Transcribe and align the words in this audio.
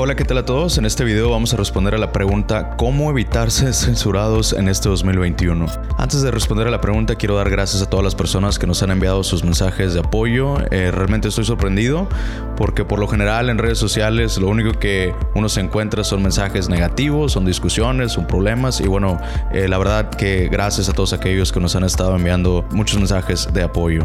Hola, 0.00 0.14
¿qué 0.14 0.24
tal 0.24 0.38
a 0.38 0.44
todos? 0.44 0.78
En 0.78 0.84
este 0.84 1.02
video 1.02 1.28
vamos 1.28 1.52
a 1.54 1.56
responder 1.56 1.92
a 1.96 1.98
la 1.98 2.12
pregunta 2.12 2.76
¿Cómo 2.76 3.10
evitar 3.10 3.50
ser 3.50 3.74
censurados 3.74 4.52
en 4.52 4.68
este 4.68 4.88
2021? 4.88 5.66
Antes 5.96 6.22
de 6.22 6.30
responder 6.30 6.68
a 6.68 6.70
la 6.70 6.80
pregunta 6.80 7.16
quiero 7.16 7.34
dar 7.34 7.50
gracias 7.50 7.82
a 7.82 7.90
todas 7.90 8.04
las 8.04 8.14
personas 8.14 8.60
que 8.60 8.68
nos 8.68 8.80
han 8.84 8.92
enviado 8.92 9.24
sus 9.24 9.42
mensajes 9.42 9.94
de 9.94 9.98
apoyo. 9.98 10.58
Eh, 10.70 10.92
realmente 10.92 11.26
estoy 11.26 11.46
sorprendido 11.46 12.08
porque 12.56 12.84
por 12.84 13.00
lo 13.00 13.08
general 13.08 13.50
en 13.50 13.58
redes 13.58 13.78
sociales 13.78 14.38
lo 14.38 14.46
único 14.46 14.70
que 14.78 15.12
uno 15.34 15.48
se 15.48 15.62
encuentra 15.62 16.04
son 16.04 16.22
mensajes 16.22 16.68
negativos, 16.68 17.32
son 17.32 17.44
discusiones, 17.44 18.12
son 18.12 18.28
problemas 18.28 18.80
y 18.80 18.86
bueno, 18.86 19.20
eh, 19.52 19.66
la 19.66 19.78
verdad 19.78 20.10
que 20.10 20.48
gracias 20.48 20.88
a 20.88 20.92
todos 20.92 21.12
aquellos 21.12 21.50
que 21.50 21.58
nos 21.58 21.74
han 21.74 21.82
estado 21.82 22.14
enviando 22.14 22.64
muchos 22.70 22.98
mensajes 22.98 23.52
de 23.52 23.64
apoyo. 23.64 24.04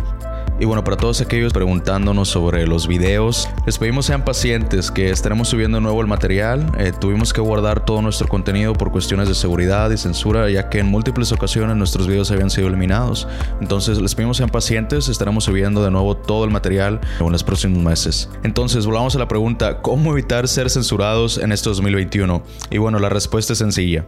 Y 0.64 0.66
bueno, 0.66 0.86
para 0.86 0.96
todos 0.96 1.20
aquellos 1.20 1.52
preguntándonos 1.52 2.30
sobre 2.30 2.66
los 2.66 2.88
videos, 2.88 3.50
les 3.66 3.78
pedimos 3.78 4.06
sean 4.06 4.24
pacientes 4.24 4.92
que 4.92 5.10
estaremos 5.10 5.50
subiendo 5.50 5.82
nuevo 5.82 6.00
el 6.00 6.08
material. 6.08 6.72
Eh, 6.78 6.94
tuvimos 6.98 7.34
que 7.34 7.42
guardar 7.42 7.84
todo 7.84 8.02
nuestro 8.02 8.30
contenido 8.30 8.72
por 8.72 8.90
cuestiones 8.90 9.28
de 9.28 9.36
seguridad 9.36 9.92
y 9.92 9.98
censura, 9.98 10.50
ya 10.50 10.70
que 10.70 10.80
en 10.80 10.86
múltiples 10.86 11.34
ocasiones 11.34 11.76
nuestros 11.76 12.08
videos 12.08 12.32
habían 12.32 12.50
sido 12.50 12.70
eliminados. 12.70 13.28
Entonces 13.60 14.00
les 14.02 14.16
pedimos 14.16 14.38
sean 14.38 14.48
pacientes, 14.48 15.10
estaremos 15.10 15.44
subiendo 15.44 15.84
de 15.84 15.92
nuevo 15.92 16.16
todo 16.16 16.46
el 16.46 16.52
material 16.52 17.02
en 17.20 17.30
los 17.30 17.44
próximos 17.44 17.84
meses. 17.84 18.30
Entonces 18.44 18.86
volvamos 18.86 19.18
a 19.18 19.20
la 19.20 19.28
pregunta, 19.28 19.82
¿cómo 19.82 20.14
evitar 20.14 20.48
ser 20.48 20.70
censurados 20.70 21.40
en 21.40 21.52
este 21.52 21.68
2021? 21.68 22.42
Y 22.72 22.78
bueno, 22.78 23.00
la 23.00 23.10
respuesta 23.10 23.52
es 23.52 23.60
sencilla. 23.60 24.06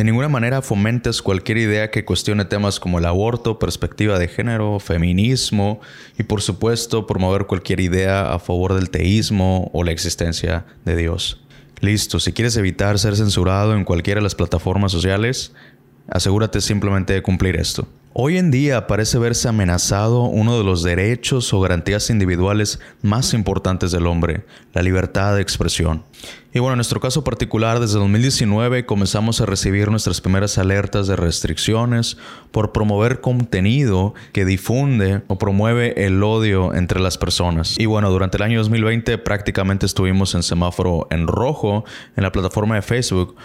De 0.00 0.04
ninguna 0.04 0.30
manera 0.30 0.62
fomentes 0.62 1.20
cualquier 1.20 1.58
idea 1.58 1.90
que 1.90 2.06
cuestione 2.06 2.46
temas 2.46 2.80
como 2.80 2.98
el 2.98 3.04
aborto, 3.04 3.58
perspectiva 3.58 4.18
de 4.18 4.28
género, 4.28 4.80
feminismo 4.80 5.82
y 6.18 6.22
por 6.22 6.40
supuesto 6.40 7.06
promover 7.06 7.44
cualquier 7.44 7.80
idea 7.80 8.32
a 8.32 8.38
favor 8.38 8.72
del 8.72 8.88
teísmo 8.88 9.70
o 9.74 9.84
la 9.84 9.90
existencia 9.90 10.64
de 10.86 10.96
Dios. 10.96 11.42
Listo, 11.80 12.18
si 12.18 12.32
quieres 12.32 12.56
evitar 12.56 12.98
ser 12.98 13.14
censurado 13.14 13.74
en 13.74 13.84
cualquiera 13.84 14.20
de 14.20 14.22
las 14.22 14.34
plataformas 14.34 14.90
sociales, 14.90 15.52
asegúrate 16.08 16.62
simplemente 16.62 17.12
de 17.12 17.20
cumplir 17.20 17.56
esto. 17.56 17.86
Hoy 18.12 18.38
en 18.38 18.50
día 18.50 18.88
parece 18.88 19.20
verse 19.20 19.46
amenazado 19.46 20.24
uno 20.24 20.58
de 20.58 20.64
los 20.64 20.82
derechos 20.82 21.54
o 21.54 21.60
garantías 21.60 22.10
individuales 22.10 22.80
más 23.02 23.34
importantes 23.34 23.92
del 23.92 24.08
hombre, 24.08 24.44
la 24.74 24.82
libertad 24.82 25.36
de 25.36 25.42
expresión. 25.42 26.02
Y 26.52 26.58
bueno, 26.58 26.72
en 26.72 26.78
nuestro 26.78 26.98
caso 26.98 27.22
particular, 27.22 27.78
desde 27.78 28.00
2019 28.00 28.84
comenzamos 28.84 29.40
a 29.40 29.46
recibir 29.46 29.92
nuestras 29.92 30.20
primeras 30.20 30.58
alertas 30.58 31.06
de 31.06 31.14
restricciones 31.14 32.16
por 32.50 32.72
promover 32.72 33.20
contenido 33.20 34.14
que 34.32 34.44
difunde 34.44 35.22
o 35.28 35.38
promueve 35.38 36.04
el 36.04 36.20
odio 36.24 36.74
entre 36.74 36.98
las 36.98 37.16
personas. 37.16 37.78
Y 37.78 37.86
bueno, 37.86 38.10
durante 38.10 38.38
el 38.38 38.42
año 38.42 38.58
2020 38.58 39.18
prácticamente 39.18 39.86
estuvimos 39.86 40.34
en 40.34 40.42
semáforo 40.42 41.06
en 41.12 41.28
rojo 41.28 41.84
en 42.16 42.24
la 42.24 42.32
plataforma 42.32 42.74
de 42.74 42.82
Facebook 42.82 43.36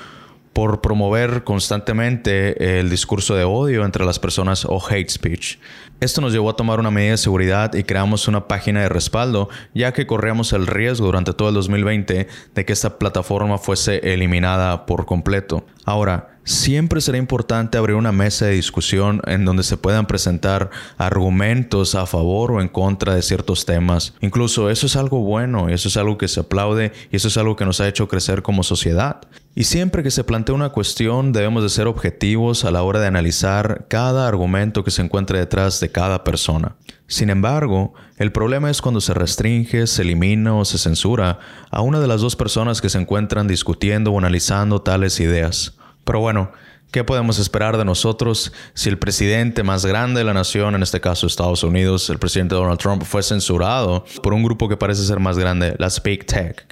por 0.55 0.79
promover 0.79 1.43
constantemente 1.43 2.79
el 2.79 2.89
discurso 2.89 3.35
de 3.35 3.43
odio 3.43 3.83
entre 3.83 4.05
las 4.05 4.19
personas 4.19 4.63
o 4.63 4.81
hate 4.89 5.09
speech. 5.09 5.57
Esto 5.99 6.21
nos 6.21 6.31
llevó 6.31 6.49
a 6.49 6.55
tomar 6.55 6.79
una 6.79 6.91
medida 6.91 7.11
de 7.11 7.17
seguridad 7.17 7.73
y 7.73 7.83
creamos 7.83 8.29
una 8.29 8.47
página 8.47 8.79
de 8.79 8.87
respaldo, 8.87 9.49
ya 9.73 9.91
que 9.91 10.07
corríamos 10.07 10.53
el 10.53 10.65
riesgo 10.65 11.07
durante 11.07 11.33
todo 11.33 11.49
el 11.49 11.55
2020 11.55 12.27
de 12.55 12.65
que 12.65 12.71
esta 12.71 12.97
plataforma 12.97 13.57
fuese 13.57 13.97
eliminada 14.13 14.85
por 14.85 15.05
completo. 15.05 15.65
Ahora, 15.83 16.34
siempre 16.45 17.01
será 17.01 17.17
importante 17.17 17.77
abrir 17.77 17.97
una 17.97 18.13
mesa 18.13 18.45
de 18.45 18.53
discusión 18.53 19.21
en 19.27 19.43
donde 19.43 19.63
se 19.63 19.75
puedan 19.75 20.05
presentar 20.05 20.69
argumentos 20.97 21.95
a 21.95 22.05
favor 22.05 22.53
o 22.53 22.61
en 22.61 22.69
contra 22.69 23.15
de 23.15 23.21
ciertos 23.21 23.65
temas. 23.65 24.13
Incluso 24.21 24.69
eso 24.69 24.85
es 24.85 24.95
algo 24.95 25.19
bueno, 25.19 25.67
eso 25.67 25.89
es 25.89 25.97
algo 25.97 26.17
que 26.17 26.27
se 26.27 26.41
aplaude 26.41 26.93
y 27.11 27.17
eso 27.17 27.27
es 27.27 27.37
algo 27.37 27.55
que 27.55 27.65
nos 27.65 27.81
ha 27.81 27.87
hecho 27.87 28.07
crecer 28.07 28.43
como 28.43 28.63
sociedad. 28.63 29.21
Y 29.55 29.63
siempre 29.63 30.03
que 30.03 30.11
se 30.11 30.23
plantea 30.23 30.53
una 30.53 30.69
cuestión 30.69 31.33
debemos 31.33 31.63
de 31.63 31.69
ser 31.69 31.87
objetivos 31.87 32.65
a 32.65 32.71
la 32.71 32.83
hora 32.83 32.99
de 32.99 33.07
analizar 33.07 33.87
cada 33.89 34.27
argumento 34.27 34.83
que 34.83 34.91
se 34.91 35.01
encuentre 35.01 35.39
detrás 35.39 35.79
de 35.79 35.91
cada 35.91 36.23
persona. 36.23 36.75
Sin 37.07 37.29
embargo, 37.29 37.93
el 38.17 38.31
problema 38.31 38.69
es 38.69 38.81
cuando 38.81 38.99
se 38.99 39.13
restringe, 39.13 39.87
se 39.87 40.01
elimina 40.01 40.55
o 40.55 40.65
se 40.65 40.77
censura 40.77 41.39
a 41.71 41.81
una 41.81 41.99
de 41.99 42.07
las 42.07 42.21
dos 42.21 42.35
personas 42.35 42.81
que 42.81 42.89
se 42.89 42.99
encuentran 42.99 43.47
discutiendo 43.47 44.11
o 44.11 44.17
analizando 44.17 44.81
tales 44.81 45.19
ideas. 45.19 45.77
Pero 46.05 46.21
bueno, 46.21 46.51
¿qué 46.91 47.03
podemos 47.03 47.39
esperar 47.39 47.77
de 47.77 47.83
nosotros 47.83 48.53
si 48.73 48.87
el 48.87 48.97
presidente 48.97 49.63
más 49.63 49.85
grande 49.85 50.19
de 50.19 50.23
la 50.23 50.33
nación, 50.33 50.75
en 50.75 50.83
este 50.83 51.01
caso 51.01 51.27
Estados 51.27 51.63
Unidos, 51.63 52.09
el 52.09 52.19
presidente 52.19 52.55
Donald 52.55 52.79
Trump, 52.79 53.03
fue 53.03 53.21
censurado 53.21 54.05
por 54.23 54.33
un 54.33 54.43
grupo 54.43 54.69
que 54.69 54.77
parece 54.77 55.03
ser 55.03 55.19
más 55.19 55.37
grande, 55.37 55.75
las 55.77 56.01
Big 56.01 56.25
Tech? 56.25 56.65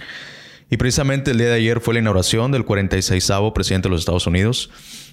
Y 0.70 0.78
precisamente 0.78 1.32
el 1.32 1.38
día 1.38 1.50
de 1.50 1.56
ayer 1.56 1.82
fue 1.82 1.94
la 1.94 2.00
inauguración 2.00 2.52
del 2.52 2.64
46 2.64 3.32
presidente 3.54 3.90
de 3.90 3.92
los 3.92 4.02
Estados 4.02 4.26
Unidos. 4.26 4.70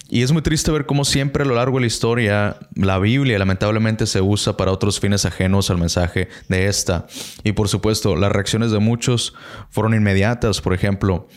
Y 0.08 0.22
es 0.22 0.32
muy 0.32 0.42
triste 0.42 0.72
ver 0.72 0.87
cómo 0.87 1.04
siempre 1.04 1.44
a 1.44 1.47
lo 1.47 1.54
largo 1.54 1.76
de 1.76 1.82
la 1.82 1.87
historia 1.87 2.56
la 2.75 2.98
Biblia 2.98 3.38
lamentablemente 3.38 4.06
se 4.06 4.20
usa 4.20 4.56
para 4.56 4.72
otros 4.72 4.98
fines 4.98 5.25
ajenos 5.25 5.70
al 5.70 5.78
mensaje 5.78 6.28
de 6.48 6.66
esta. 6.66 7.06
Y 7.44 7.52
por 7.52 7.69
supuesto, 7.69 8.16
las 8.16 8.32
reacciones 8.32 8.72
de 8.72 8.81
muchos 8.81 9.34
fueron 9.69 9.94
inmediatas. 9.94 10.60
Por 10.60 10.75
ejemplo, 10.75 11.28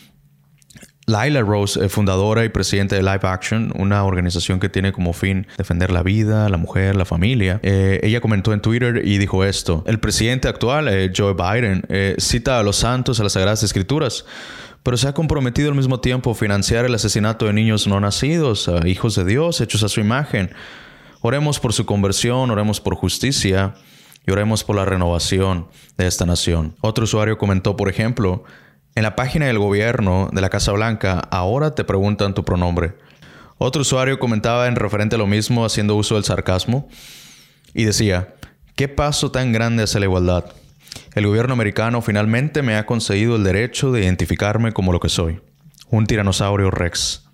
Laila 1.06 1.42
Rose, 1.42 1.84
eh, 1.84 1.88
fundadora 1.88 2.44
y 2.44 2.48
presidenta 2.48 2.96
de 2.96 3.02
Live 3.02 3.20
Action, 3.22 3.72
una 3.76 4.04
organización 4.04 4.58
que 4.58 4.68
tiene 4.68 4.92
como 4.92 5.12
fin 5.12 5.46
defender 5.58 5.90
la 5.90 6.02
vida, 6.02 6.48
la 6.48 6.56
mujer, 6.56 6.96
la 6.96 7.04
familia, 7.04 7.60
eh, 7.62 8.00
ella 8.02 8.20
comentó 8.20 8.52
en 8.52 8.60
Twitter 8.60 9.02
y 9.04 9.18
dijo 9.18 9.44
esto, 9.44 9.84
el 9.86 10.00
presidente 10.00 10.48
actual, 10.48 10.88
eh, 10.88 11.12
Joe 11.14 11.34
Biden, 11.34 11.84
cita 12.18 12.58
a 12.58 12.62
los 12.62 12.76
santos, 12.76 13.20
a 13.20 13.22
las 13.24 13.32
Sagradas 13.32 13.62
Escrituras, 13.62 14.24
pero 14.82 14.96
se 14.96 15.08
ha 15.08 15.12
comprometido 15.12 15.68
al 15.68 15.74
mismo 15.74 16.00
tiempo 16.00 16.30
a 16.30 16.34
financiar 16.34 16.84
el 16.84 16.94
asesinato 16.94 17.46
de 17.46 17.52
niños 17.52 17.86
no 17.86 18.00
nacidos, 18.00 18.70
hijos 18.84 19.14
de 19.14 19.24
Dios, 19.24 19.60
hechos 19.60 19.82
a 19.82 19.88
su 19.88 20.00
imagen. 20.00 20.50
Oremos 21.20 21.58
por 21.58 21.72
su 21.72 21.86
conversión, 21.86 22.50
oremos 22.50 22.80
por 22.80 22.94
justicia 22.94 23.74
y 24.26 24.30
oremos 24.30 24.64
por 24.64 24.76
la 24.76 24.84
renovación 24.84 25.68
de 25.96 26.06
esta 26.06 26.26
nación. 26.26 26.74
Otro 26.80 27.04
usuario 27.04 27.38
comentó, 27.38 27.76
por 27.76 27.88
ejemplo, 27.88 28.44
en 28.94 29.02
la 29.02 29.16
página 29.16 29.46
del 29.46 29.58
gobierno 29.58 30.28
de 30.32 30.40
la 30.40 30.50
Casa 30.50 30.72
Blanca 30.72 31.18
ahora 31.30 31.74
te 31.74 31.84
preguntan 31.84 32.34
tu 32.34 32.44
pronombre. 32.44 32.94
Otro 33.58 33.82
usuario 33.82 34.18
comentaba 34.18 34.68
en 34.68 34.76
referente 34.76 35.16
a 35.16 35.18
lo 35.18 35.26
mismo 35.26 35.64
haciendo 35.64 35.96
uso 35.96 36.14
del 36.14 36.24
sarcasmo 36.24 36.88
y 37.72 37.84
decía, 37.84 38.34
¿qué 38.76 38.88
paso 38.88 39.30
tan 39.30 39.52
grande 39.52 39.82
hacia 39.82 40.00
la 40.00 40.06
igualdad? 40.06 40.44
El 41.14 41.26
gobierno 41.26 41.54
americano 41.54 42.02
finalmente 42.02 42.62
me 42.62 42.76
ha 42.76 42.86
concedido 42.86 43.36
el 43.36 43.44
derecho 43.44 43.90
de 43.90 44.02
identificarme 44.02 44.72
como 44.72 44.92
lo 44.92 45.00
que 45.00 45.08
soy, 45.08 45.40
un 45.90 46.06
tiranosaurio 46.06 46.70
rex. 46.70 47.24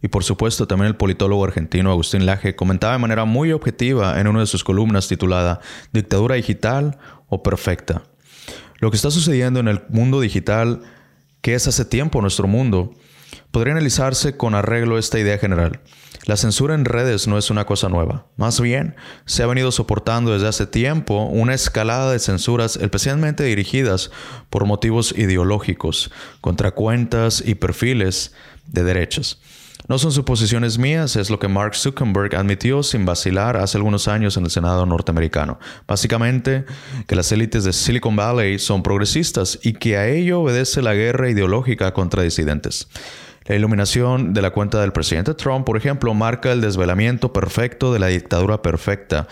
Y 0.00 0.08
por 0.08 0.22
supuesto 0.22 0.66
también 0.66 0.88
el 0.88 0.96
politólogo 0.96 1.44
argentino 1.44 1.90
Agustín 1.90 2.26
Laje 2.26 2.54
comentaba 2.54 2.92
de 2.92 2.98
manera 2.98 3.24
muy 3.24 3.52
objetiva 3.52 4.20
en 4.20 4.28
una 4.28 4.40
de 4.40 4.46
sus 4.46 4.62
columnas 4.62 5.08
titulada 5.08 5.60
Dictadura 5.92 6.34
digital 6.34 6.98
o 7.28 7.42
perfecta. 7.42 8.02
Lo 8.78 8.90
que 8.90 8.96
está 8.96 9.10
sucediendo 9.10 9.60
en 9.60 9.68
el 9.68 9.82
mundo 9.88 10.20
digital, 10.20 10.82
que 11.40 11.54
es 11.54 11.66
hace 11.66 11.84
tiempo 11.84 12.20
nuestro 12.20 12.48
mundo, 12.48 12.94
podría 13.50 13.72
analizarse 13.72 14.36
con 14.36 14.54
arreglo 14.54 14.98
esta 14.98 15.18
idea 15.18 15.38
general. 15.38 15.80
La 16.26 16.36
censura 16.36 16.74
en 16.74 16.86
redes 16.86 17.28
no 17.28 17.36
es 17.36 17.50
una 17.50 17.66
cosa 17.66 17.90
nueva. 17.90 18.26
Más 18.36 18.58
bien, 18.60 18.96
se 19.26 19.42
ha 19.42 19.46
venido 19.46 19.70
soportando 19.72 20.32
desde 20.32 20.48
hace 20.48 20.66
tiempo 20.66 21.24
una 21.24 21.52
escalada 21.52 22.10
de 22.12 22.18
censuras 22.18 22.76
especialmente 22.76 23.44
dirigidas 23.44 24.10
por 24.48 24.64
motivos 24.64 25.12
ideológicos 25.16 26.10
contra 26.40 26.70
cuentas 26.70 27.42
y 27.44 27.56
perfiles 27.56 28.34
de 28.66 28.84
derechos. 28.84 29.40
No 29.86 29.98
son 29.98 30.12
suposiciones 30.12 30.78
mías, 30.78 31.14
es 31.14 31.28
lo 31.28 31.38
que 31.38 31.46
Mark 31.46 31.74
Zuckerberg 31.74 32.34
admitió 32.36 32.82
sin 32.82 33.04
vacilar 33.04 33.58
hace 33.58 33.76
algunos 33.76 34.08
años 34.08 34.34
en 34.38 34.44
el 34.44 34.50
Senado 34.50 34.86
norteamericano. 34.86 35.58
Básicamente, 35.86 36.64
que 37.06 37.14
las 37.14 37.30
élites 37.32 37.64
de 37.64 37.74
Silicon 37.74 38.16
Valley 38.16 38.58
son 38.58 38.82
progresistas 38.82 39.58
y 39.62 39.74
que 39.74 39.98
a 39.98 40.08
ello 40.08 40.40
obedece 40.40 40.80
la 40.80 40.94
guerra 40.94 41.28
ideológica 41.28 41.92
contra 41.92 42.22
disidentes. 42.22 42.88
La 43.44 43.56
iluminación 43.56 44.32
de 44.32 44.40
la 44.40 44.52
cuenta 44.52 44.80
del 44.80 44.92
presidente 44.92 45.34
Trump, 45.34 45.66
por 45.66 45.76
ejemplo, 45.76 46.14
marca 46.14 46.50
el 46.50 46.62
desvelamiento 46.62 47.34
perfecto 47.34 47.92
de 47.92 47.98
la 47.98 48.06
dictadura 48.06 48.62
perfecta 48.62 49.28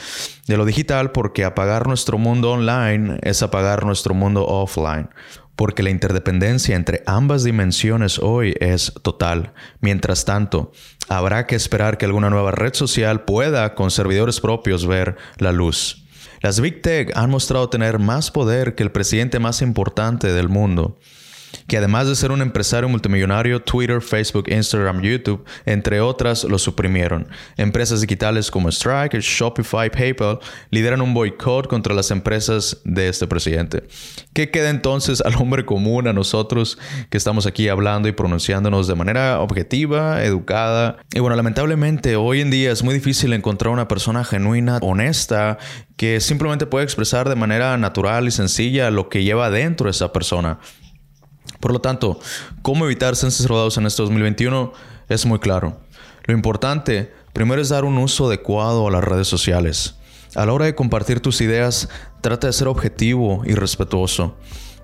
de 0.47 0.59
lo 0.59 0.67
digital 0.67 1.13
porque 1.13 1.47
apagar 1.47 1.87
nuestro 1.87 2.19
mundo 2.19 2.53
online 2.53 3.19
es 3.23 3.43
apagar 3.43 3.87
nuestro 3.87 4.13
mundo 4.13 4.45
offline 4.47 5.09
porque 5.57 5.83
la 5.83 5.91
interdependencia 5.91 6.77
entre 6.77 7.03
ambas 7.07 7.45
dimensiones 7.45 8.19
hoy 8.19 8.55
es 8.61 8.93
total. 9.03 9.53
Mientras 9.81 10.25
tanto, 10.25 10.73
habrá 11.09 11.47
que 11.47 11.57
esperar 11.57 11.99
que 11.99 12.07
alguna 12.07 12.31
nueva 12.31 12.53
red 12.53 12.75
social 12.75 13.25
pueda, 13.25 13.75
con 13.75 13.91
servidores 13.91 14.41
propios, 14.41 14.87
ver 14.87 15.17
la 15.39 15.53
luz. 15.53 16.05
Las 16.41 16.61
Big 16.61 16.83
Tech 16.83 17.13
han 17.15 17.31
mostrado 17.31 17.69
tener 17.69 17.99
más 17.99 18.31
poder 18.31 18.75
que 18.75 18.83
el 18.83 18.91
presidente 18.91 19.39
más 19.39 19.63
importante 19.63 20.33
del 20.33 20.49
mundo. 20.49 20.99
Que 21.67 21.77
además 21.77 22.07
de 22.09 22.17
ser 22.17 22.33
un 22.33 22.43
empresario 22.43 22.89
multimillonario, 22.89 23.61
Twitter, 23.61 24.01
Facebook, 24.01 24.49
Instagram, 24.49 25.03
YouTube, 25.03 25.45
entre 25.67 26.01
otras, 26.01 26.45
lo 26.45 26.59
suprimieron. 26.59 27.29
Empresas 27.57 28.01
digitales 28.01 28.51
como 28.51 28.71
Stripe, 28.71 29.21
Shopify, 29.21 29.91
PayPal 29.91 30.39
lideran 30.71 31.01
un 31.01 31.15
boicot 31.15 31.67
contra 31.67 31.95
las 31.95 32.11
empresas 32.11 32.81
de 32.85 33.09
este 33.09 33.27
presidente. 33.27 33.85
¿Qué 34.33 34.51
queda 34.51 34.71
entonces 34.71 35.21
al 35.21 35.35
hombre 35.37 35.65
común, 35.65 36.09
a 36.09 36.13
nosotros 36.13 36.79
que 37.11 37.19
estamos 37.19 37.47
aquí 37.47 37.69
hablando 37.69 38.09
y 38.09 38.13
pronunciándonos 38.13 38.87
de 38.87 38.95
manera 38.95 39.41
objetiva, 39.41 40.25
educada? 40.25 40.97
Y 41.15 41.21
bueno, 41.21 41.37
lamentablemente 41.37 42.17
hoy 42.17 42.41
en 42.41 42.51
día 42.51 42.73
es 42.73 42.83
muy 42.83 42.95
difícil 42.95 43.33
encontrar 43.33 43.73
una 43.73 43.89
persona 43.89 44.25
genuina, 44.25 44.79
honesta, 44.83 45.59
que 45.97 46.21
simplemente 46.21 46.67
puede 46.67 46.85
expresar 46.85 47.29
de 47.29 47.37
manera 47.37 47.77
natural 47.77 48.27
y 48.27 48.31
sencilla 48.31 48.91
lo 48.91 49.09
que 49.09 49.23
lleva 49.23 49.51
dentro 49.51 49.85
de 49.87 49.93
esa 49.93 50.13
persona. 50.13 50.59
Por 51.63 51.73
lo 51.73 51.81
tanto, 51.81 52.19
cómo 52.63 52.87
evitar 52.87 53.15
ser 53.15 53.31
rodados 53.49 53.79
en 53.79 53.87
este 53.87 54.03
2021 54.03 54.73
es 55.09 55.25
muy 55.27 55.39
claro. 55.39 55.79
Lo 56.25 56.35
importante, 56.35 57.13
primero 57.33 57.63
es 57.63 57.69
dar 57.69 57.85
un 57.85 57.99
uso 57.99 58.27
adecuado 58.27 58.89
a 58.89 58.91
las 58.91 59.05
redes 59.05 59.29
sociales. 59.29 59.95
A 60.35 60.45
la 60.45 60.55
hora 60.55 60.65
de 60.65 60.75
compartir 60.75 61.21
tus 61.21 61.41
ideas, 61.41 61.89
trata 62.21 62.49
de 62.49 62.53
ser 62.53 62.67
objetivo 62.67 63.43
y 63.47 63.55
respetuoso. 63.55 64.35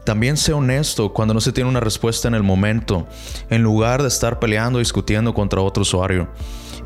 También 0.04 0.36
sé 0.36 0.52
honesto 0.52 1.12
cuando 1.12 1.34
no 1.34 1.40
se 1.40 1.50
tiene 1.50 1.68
una 1.68 1.80
respuesta 1.80 2.28
en 2.28 2.34
el 2.34 2.44
momento, 2.44 3.08
en 3.50 3.64
lugar 3.64 4.02
de 4.02 4.08
estar 4.08 4.38
peleando 4.38 4.76
o 4.76 4.78
discutiendo 4.78 5.34
contra 5.34 5.60
otro 5.60 5.82
usuario. 5.82 6.28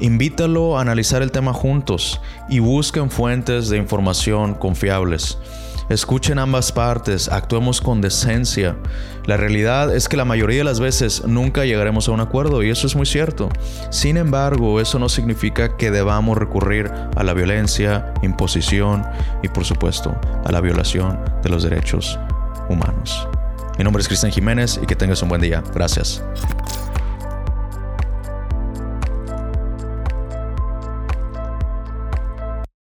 Invítalo 0.00 0.78
a 0.78 0.80
analizar 0.80 1.20
el 1.20 1.32
tema 1.32 1.52
juntos 1.52 2.18
y 2.48 2.60
busquen 2.60 3.10
fuentes 3.10 3.68
de 3.68 3.76
información 3.76 4.54
confiables. 4.54 5.36
Escuchen 5.88 6.38
ambas 6.38 6.72
partes, 6.72 7.28
actuemos 7.28 7.80
con 7.80 8.00
decencia. 8.00 8.76
La 9.26 9.36
realidad 9.36 9.94
es 9.94 10.08
que 10.08 10.16
la 10.16 10.24
mayoría 10.24 10.58
de 10.58 10.64
las 10.64 10.80
veces 10.80 11.24
nunca 11.26 11.64
llegaremos 11.64 12.08
a 12.08 12.12
un 12.12 12.20
acuerdo 12.20 12.62
y 12.62 12.70
eso 12.70 12.86
es 12.86 12.96
muy 12.96 13.06
cierto. 13.06 13.48
Sin 13.90 14.16
embargo, 14.16 14.80
eso 14.80 14.98
no 14.98 15.08
significa 15.08 15.76
que 15.76 15.90
debamos 15.90 16.38
recurrir 16.38 16.90
a 17.16 17.22
la 17.22 17.34
violencia, 17.34 18.14
imposición 18.22 19.04
y 19.42 19.48
por 19.48 19.64
supuesto 19.64 20.14
a 20.44 20.52
la 20.52 20.60
violación 20.60 21.18
de 21.42 21.50
los 21.50 21.62
derechos 21.62 22.18
humanos. 22.68 23.28
Mi 23.78 23.84
nombre 23.84 24.00
es 24.00 24.08
Cristian 24.08 24.32
Jiménez 24.32 24.78
y 24.82 24.86
que 24.86 24.96
tengas 24.96 25.22
un 25.22 25.28
buen 25.28 25.40
día. 25.40 25.62
Gracias. 25.74 26.22